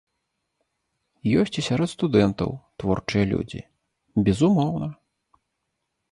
[1.41, 2.49] Ёсць і сярод студэнтаў
[2.83, 3.61] творчыя людзі,
[4.31, 4.87] безумоўна.